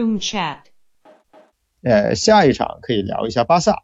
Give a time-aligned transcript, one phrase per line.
[0.00, 0.60] Room Chat。
[1.82, 3.82] 呃，下一场可以聊一下巴萨。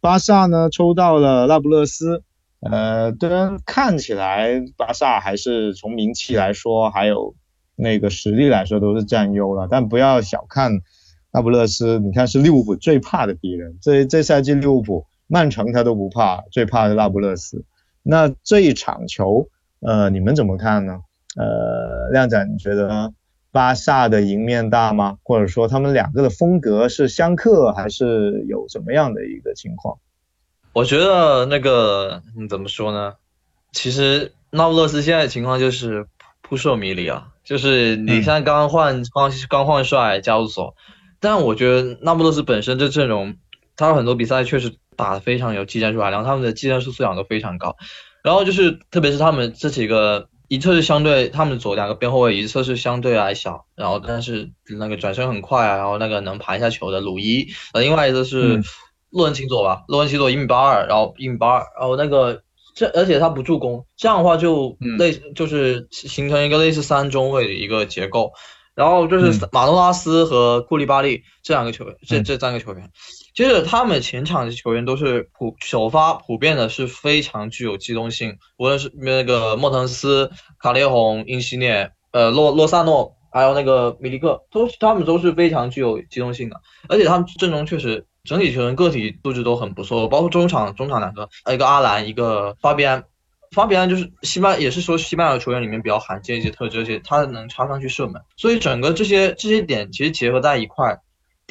[0.00, 2.24] 巴萨呢抽到了那不勒斯，
[2.60, 7.34] 呃，虽然看起来巴萨还是从名气来说，还有
[7.76, 10.72] 那个实力来说都是占优了，但不要小看
[11.30, 11.98] 那不勒斯。
[11.98, 17.64] 你看是利物浦最怕的敌人，这这赛季利物浦、曼城他都不怕，最怕的那不勒斯。
[18.02, 19.48] 那这一场球，
[19.80, 21.00] 呃，你们怎么看呢？
[21.36, 23.10] 呃，亮仔，你觉得呢
[23.52, 25.18] 巴萨的赢面大吗？
[25.22, 29.98] 或者说他们两个的风格是相克，还是有什么样的一个情况？
[30.72, 33.12] 我觉得那个你怎么说呢？
[33.72, 36.06] 其实那不勒斯现在的情况就是
[36.40, 40.74] 扑朔迷离啊，就是你现在刚换刚刚换帅加入索，
[41.20, 43.36] 但我觉得那不勒斯本身这阵容，
[43.76, 47.76] 他有很多比赛确实打得非常有技战术含量，他们的技战术素养都非常高。
[48.22, 50.30] 然后就是特别是他们这几个。
[50.52, 58.62] 一侧是相对他们左两个边后卫，一侧是相对矮小，然后但是那个转身很快啊，然后那个能盘一下球的鲁伊，呃，另外一个是
[59.08, 62.42] 洛文奇佐吧，洛文奇佐一米八二，然后一米八二，然后那个
[62.74, 68.32] 这而且他不助攻，这样的话就类就是形成一个类似三中卫的一个结构，
[68.74, 72.90] 然后就是马诺拉斯和库利巴利这两个球员，这这三个球员。
[73.34, 86.60] 接着，他们前场的球员都是普首发，普遍的是非常具有机动性，无论是那个莫腾斯、卡列洪、英西涅、呃洛洛萨诺，还有那个米利克，都他们都是非常具有机动性的。
[86.88, 93.02] 而且他们阵容确实整体球员个体素质都很不错，包括中场，中场两个，一个阿兰，一个法比安，
[93.52, 100.98] 法比安就是西班也是说西班牙球员里面比较罕见一些特质，而且他能插上去射门，所以整个这些这些点其实结合在一块。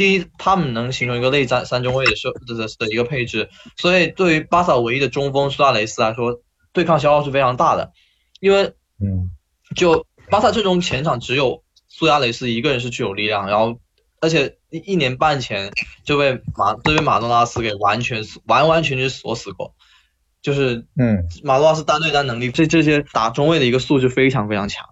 [0.01, 6.41] 第一，他们能形成一个内战三中卫的设的的一个配置，所以对于巴萨唯一的中锋苏亚雷斯来说，
[6.73, 7.91] 对抗消耗是非常大的。
[8.39, 9.29] 因为，嗯，
[9.75, 13.79] 就巴萨最终前场只有苏亚雷斯一个人是具有力量，然后
[14.19, 15.71] 而且一一年半前
[16.03, 19.75] 就被马就被马诺拉斯给完全完完全全锁死过，
[20.41, 24.83] 就是嗯，马诺拉斯单对单能力这这些打中卫的一个素质非常非常强，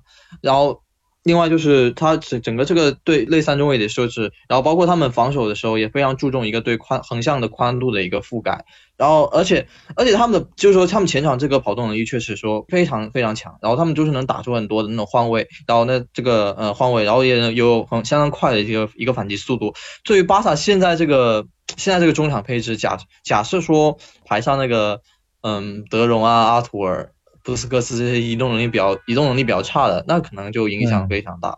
[0.41, 0.83] 然后。
[1.23, 8.63] 另外就是他整整个这个对内三中卫的设置，然后包括他们防守的时候也非常注重一个对宽横向的宽度的一个覆盖，
[8.95, 19.73] 然后而且而且他们的就是说他们前场这个跑动能力确实说非常非常强，然后他们就是能打出很多的那种换位，然后那这个呃换位，然后也有很相当快的一个一个反击速度。
[20.05, 25.01] 对于巴萨现在这个现在这个中场配置，假假设说排上那个
[25.41, 27.11] 嗯德容啊阿图尔。
[27.43, 31.57] 布斯克斯这些移动能力比较移动能力比较差的，那可能就影响非常大，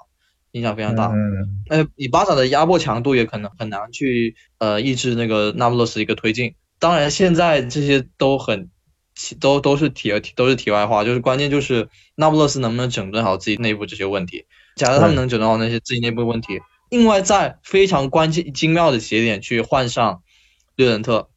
[0.51, 1.07] 影响非常大。
[1.07, 6.55] 嗯，那以巴萨的压迫强度也可能很难去呃抑制那个那不勒斯一个推进。
[6.79, 8.69] 当然，现在这些都很
[9.39, 14.45] 都都是题都是题外话，就是关键就是那不勒斯能不能整顿好自己内部这些问题。
[14.75, 16.59] 假如他们能整顿好那些自己内部问题，
[16.89, 20.21] 另外在非常关键精妙的节点去换上
[20.75, 21.27] 略人特。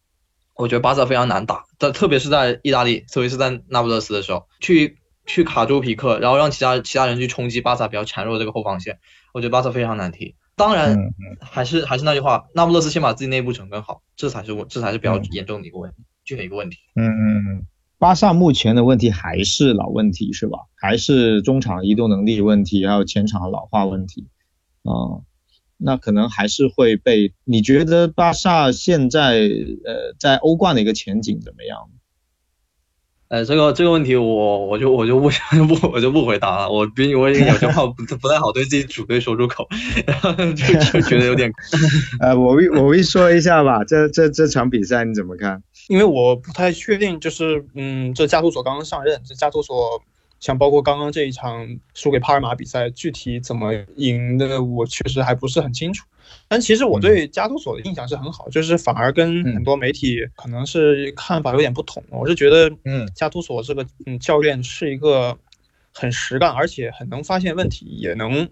[0.56, 8.98] 我觉得巴萨非常难打，但特别是在意大利，特别是在那不勒斯的时候，去去卡住皮克，然后让其他其他人去冲击巴萨比较孱弱这个后防线，
[9.32, 10.36] 我觉得巴萨非常难踢。
[10.56, 10.96] 当然，
[11.40, 16.78] 还是还是那句话，那不勒斯先把自己内部整顿好，这才是我这才是比较严重的一个问题，具体一个问题。
[16.94, 17.66] 嗯嗯嗯，
[17.98, 20.60] 巴萨目前的问题还是老问题是吧？
[20.76, 24.28] 还是中场移动能力问题，还有前场老化问题
[24.84, 25.18] 啊。
[25.76, 29.40] 那可能还是会被你觉得巴萨现在
[29.84, 31.90] 呃在欧冠的一个前景怎么样？
[33.28, 36.70] 呃，这个这个问题我我就我就不不我就不回答了。
[36.70, 39.66] 我毕竟我有些话不不太好对自己主队说出口，
[40.06, 40.52] 然后就
[40.92, 41.50] 就觉得有点。
[42.20, 45.62] 呃，我我我说一下吧，这这这场比赛你怎么看？
[45.88, 50.02] 因为我不太确定，就是嗯，这加图索刚刚上任，这加图索。
[50.40, 56.06] 像包括刚刚这一场输给帕尔马比赛，具体怎么赢的，我确实还不是很清楚。
[56.48, 62.02] 但其实我对加图索的印象是很好，就是反而跟很多媒体可能是看法有点不同。
[62.10, 65.38] 我是觉得，嗯，加图索这个嗯教练是一个
[65.92, 68.48] 很实干，而且很能发现问题，也能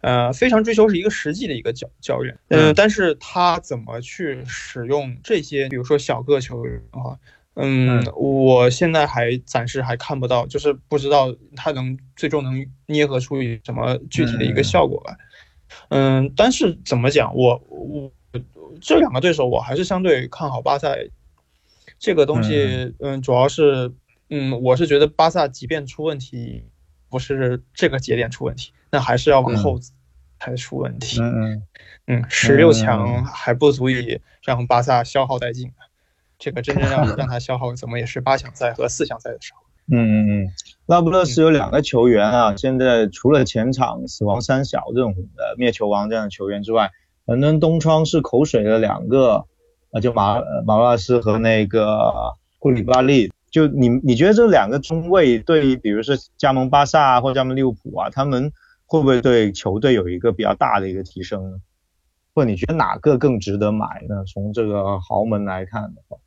[0.00, 2.36] 呃非常追求是一个实际的一个教教练。
[2.48, 7.18] 嗯，但是他怎么去使用这些，比如说小个球员啊？
[7.56, 15.16] 嗯，我现在还暂时还看不到，就是不知道他能最终能捏合出什么具体的一个效果来。
[15.88, 18.12] 嗯，但是怎么讲，我我
[18.80, 20.94] 这两个对手我还是相对看好巴萨。
[21.98, 23.90] 这个东西，嗯，主要是，
[24.28, 26.62] 嗯，我是觉得巴萨即便出问题，
[27.08, 29.80] 不是这个节点出问题，那还是要往后
[30.38, 31.18] 才出问题。
[31.22, 31.62] 嗯
[32.06, 35.72] 嗯，十六强还不足以让巴萨消耗殆尽。
[36.38, 39.60] 这个真正让让他消耗，怎么也是八强赛和四强赛的时候。
[39.88, 40.48] 嗯嗯嗯，
[40.86, 46.90] 那不勒斯有两个球员啊，现在除了前场死亡三小这种呃灭球王这样的球员之外，
[47.24, 49.46] 伦敦东窗是口水的两个，
[49.92, 53.30] 啊，就马马拉斯和那个库里巴利。
[53.48, 58.52] 就你你觉得这两个中卫对，比如说加盟巴萨或者加盟利物浦啊，他们
[58.86, 61.58] 会不会对球队有一个比较大的一个提升呢？
[62.34, 64.24] 或者你觉得哪个更值得买呢？
[64.26, 66.18] 从这个豪门来看的话，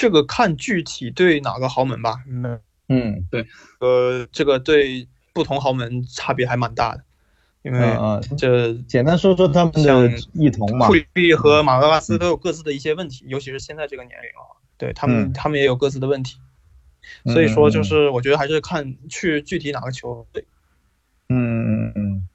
[0.00, 2.24] 这个看具体对哪个豪门吧。
[2.26, 2.58] 嗯
[2.88, 3.46] 嗯，对，
[3.80, 7.04] 呃，这个对不同豪门差别还蛮大的，
[7.60, 7.78] 因为
[8.38, 10.86] 这简单说说他们的异同嘛。
[10.86, 16.38] 库里和马格拉斯都有各自的一些问题，尤其是现在这个年龄啊，对他们他们也有各自的问题。
[17.26, 20.46] 所以说，就是我觉得还是看去具体哪个球队。
[21.28, 22.28] 嗯嗯嗯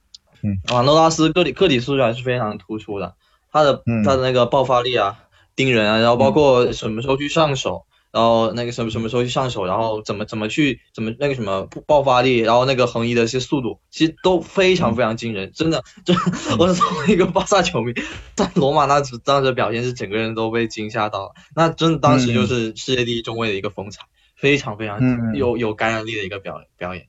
[0.43, 0.59] 嗯。
[0.67, 3.15] 啊，诺拉斯个体个体素质还是非常突出的，
[3.51, 5.24] 他的他的那个爆发力啊，
[5.55, 16.13] 盯人啊，然后包括什么时候去上手，然后那个什么什么时候去上手，然后怎么怎么去怎么那个什么爆发力，然后那个横移的一些速度，其实都非常非常惊人，真的，就
[16.59, 17.93] 我作为一个巴萨球迷，
[18.35, 24.01] 在罗马那当时表现是整个人都被惊吓到了，那真的当时就是世界第一中卫的一个风采。
[24.37, 27.07] 非常非常有有感染力的一个表表演，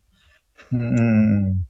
[0.71, 1.67] 嗯嗯嗯，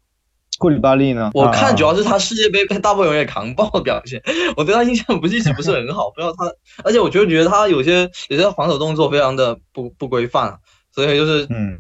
[0.59, 1.31] 库里巴利呢？
[1.35, 4.23] 我看主要是他世界杯被大部分人也扛爆的表现，
[4.57, 6.51] 我对他印象不一直不是很好，不知道他，
[6.85, 10.59] 而且我就觉得他有些有些防守动作非常的不不规范，
[10.93, 11.79] 所以就是嗯，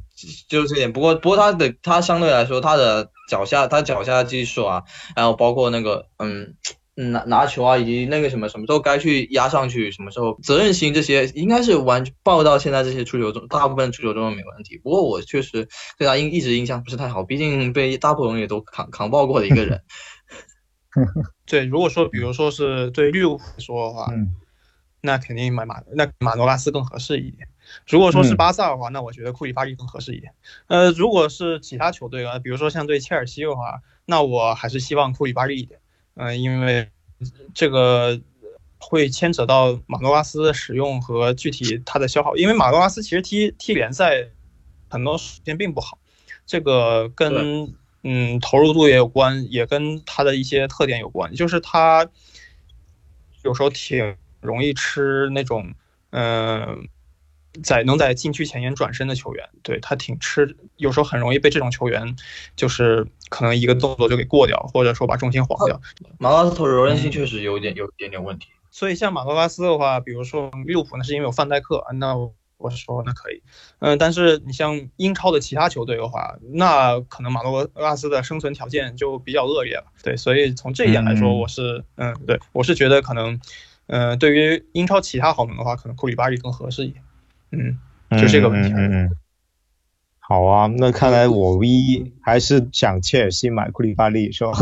[0.49, 0.93] 就是这点。
[0.93, 4.82] 不过不过他的他相对来说他的脚下他脚下的技术啊，
[5.14, 6.55] 然后包括那个嗯。
[6.96, 14.78] 拿拿球啊，以及那个什么什么时候该去压上去，什么时候责任心这些，应该是完报到现在这些出球中，大部分出球中都没问题。
[14.78, 19.82] 不过我确实对他印一直印象不是太好，毕竟被大部分也都扛扛爆过的一个人。
[21.44, 24.10] 对，如果说比如说是对利物浦说的话，
[25.02, 27.46] 那肯定买马那马诺拉斯更合适一点。
[27.87, 30.32] 如果说是巴萨的话，那我觉得库里巴利更合适一点。
[30.69, 35.78] 呃，如果是其他球队啊，比如说像对切尔西的话，那我还是希望库里巴利一点。
[36.16, 36.88] 嗯，因为
[37.54, 38.20] 这个
[38.78, 44.28] 会牵扯到马诺拉斯的使用和具体它的消耗，因为马诺拉斯其实踢踢联赛
[44.88, 45.98] 很多时间并不好，
[46.44, 52.08] 这个跟嗯投入度也有关，也跟他的一些特点有关，就是他
[53.44, 55.74] 有时候挺容易吃那种
[56.10, 56.88] 嗯。
[57.62, 62.17] 在能在禁区前沿转身的球员，对他挺吃，有时候很容易被这种球员，
[62.56, 65.81] 就是可能一个动作就给过掉，或者说把重心晃掉。
[66.19, 68.49] 马拉斯投柔韧性确实有点有一点点问题。
[68.70, 72.14] 所以像马格拉斯的话，比如说利物浦，那是因为有范戴克，那
[72.58, 73.43] 我是说那可以。
[73.79, 79.85] 嗯，但是你像英超的其他球队的话，那可能马格拉斯的生存条件就比较恶劣了。
[80.03, 83.41] 对，所以从这一点来说，我是嗯，对我是觉得可能，
[83.87, 87.03] 嗯，对于英超其他豪门的话，可能库里巴利更合适一点。
[87.56, 88.73] 嗯，就这个问题。
[88.73, 89.11] 嗯嗯。
[90.19, 94.53] 好啊，那看来我唯一还是想切尔西买库里巴利是吧？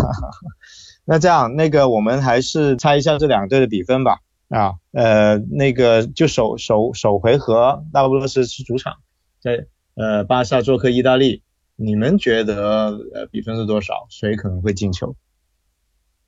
[1.06, 4.19] 那这样，那个我们还是猜一下这两队的比分吧。
[4.49, 8.96] 啊，呃，那个就首首首回合，那不勒斯是主场，
[9.41, 11.43] 在呃巴萨做客意大利，
[11.76, 14.06] 你们觉得呃比分是多少？
[14.11, 15.17] 谁可能会进球？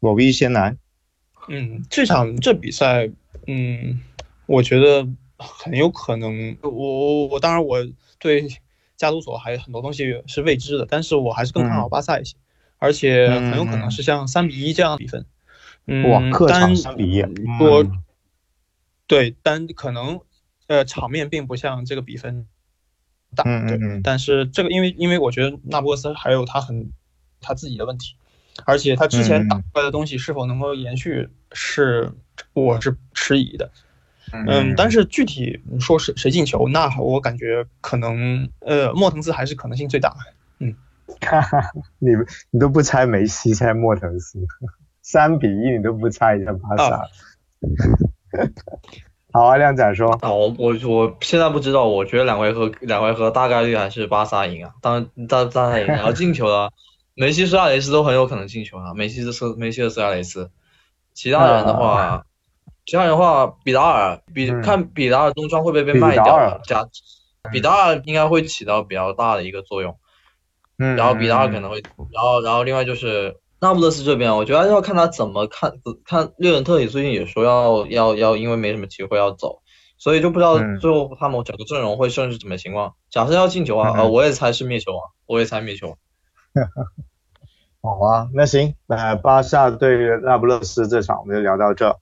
[0.01, 0.77] 我 V 先来。
[1.49, 3.11] 嗯，这场这比赛，
[3.47, 4.01] 嗯，
[4.47, 5.07] 我觉得。
[5.38, 7.79] 很有可能，我我我当然我
[8.19, 8.49] 对
[8.96, 12.37] 加图索还有很多东西是未知的，但是我还是更看好巴萨一些，
[12.79, 15.27] 而且很有可能是像三比一这样的比分。
[16.10, 17.22] 哇，客场三比一，
[17.60, 17.87] 我
[19.06, 20.20] 对，但可能
[20.67, 22.46] 呃场面并不像这个比分
[23.34, 26.91] 大，对，但是这个因为因为我觉得那不勒斯还有他很
[27.41, 28.17] 他自己的问题，
[28.65, 32.13] 而且他之前打出来的东西是否能够延续，是
[32.53, 33.70] 我是迟疑的。
[34.46, 40.14] 嗯，但是具体说谁谁进球，那我感觉可能呃莫腾斯还是可能性最大。
[40.58, 40.74] 嗯，
[41.20, 41.60] 哈哈，
[41.98, 42.10] 你
[42.50, 44.38] 你都不猜梅西猜莫腾斯，
[45.02, 47.08] 三比一你都不猜一下巴萨。
[49.32, 50.10] 好啊，亮仔说。
[50.22, 56.72] 哦，我我现在不知道，我觉得两回合两回合大概率还是巴萨赢啊，当大巴萨赢，然后进球了，
[57.14, 60.50] 梅西、苏亚雷斯都很有可能进球啊，梅西是梅西和苏亚雷斯，
[61.12, 62.24] 其他人的话。
[62.86, 66.60] 其他人的话，比达尔比看比达尔中窗会不会被卖掉？
[66.64, 66.88] 加
[67.52, 69.98] 比达尔应该会起到比较大的一个作用。
[70.78, 75.72] 嗯，然后比达尔可能会，然后然后另外就是那不勒斯这边，我觉得要看他怎么看。
[76.05, 79.62] 看略文特里最近也说要要要，因为没什么机会要走，
[79.96, 82.94] 所以就不知道最后他们整个阵容会剩是什么情况。
[83.10, 85.96] 假设要进球啊，呃，我也猜是灭球啊，我也猜灭球。
[87.82, 91.98] 好啊，那行，那巴萨对那不勒斯这场我们就聊到这。